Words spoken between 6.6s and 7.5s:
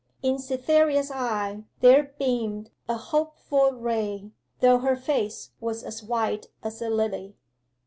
as a lily.